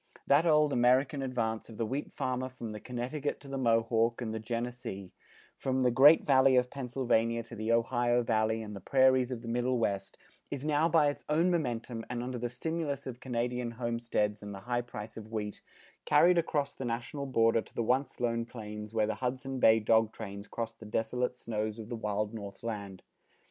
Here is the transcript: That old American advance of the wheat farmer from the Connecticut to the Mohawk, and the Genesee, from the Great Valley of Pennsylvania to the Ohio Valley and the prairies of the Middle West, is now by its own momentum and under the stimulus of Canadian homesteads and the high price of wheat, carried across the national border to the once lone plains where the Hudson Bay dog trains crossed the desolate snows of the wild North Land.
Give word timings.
That 0.25 0.47
old 0.47 0.73
American 0.73 1.21
advance 1.21 1.69
of 1.69 1.77
the 1.77 1.85
wheat 1.85 2.11
farmer 2.11 2.49
from 2.49 2.71
the 2.71 2.79
Connecticut 2.79 3.39
to 3.41 3.47
the 3.47 3.59
Mohawk, 3.59 4.19
and 4.19 4.33
the 4.33 4.39
Genesee, 4.39 5.11
from 5.55 5.81
the 5.81 5.91
Great 5.91 6.25
Valley 6.25 6.55
of 6.55 6.71
Pennsylvania 6.71 7.43
to 7.43 7.55
the 7.55 7.71
Ohio 7.71 8.23
Valley 8.23 8.63
and 8.63 8.75
the 8.75 8.81
prairies 8.81 9.29
of 9.29 9.43
the 9.43 9.47
Middle 9.47 9.77
West, 9.77 10.17
is 10.49 10.65
now 10.65 10.89
by 10.89 11.09
its 11.09 11.23
own 11.29 11.51
momentum 11.51 12.03
and 12.09 12.23
under 12.23 12.39
the 12.39 12.49
stimulus 12.49 13.05
of 13.05 13.19
Canadian 13.19 13.69
homesteads 13.69 14.41
and 14.41 14.55
the 14.55 14.61
high 14.61 14.81
price 14.81 15.17
of 15.17 15.31
wheat, 15.31 15.61
carried 16.05 16.39
across 16.39 16.73
the 16.73 16.83
national 16.83 17.27
border 17.27 17.61
to 17.61 17.75
the 17.75 17.83
once 17.83 18.19
lone 18.19 18.43
plains 18.43 18.95
where 18.95 19.05
the 19.05 19.13
Hudson 19.21 19.59
Bay 19.59 19.79
dog 19.79 20.11
trains 20.11 20.47
crossed 20.47 20.79
the 20.79 20.85
desolate 20.87 21.35
snows 21.35 21.77
of 21.77 21.89
the 21.89 21.95
wild 21.95 22.33
North 22.33 22.63
Land. 22.63 23.03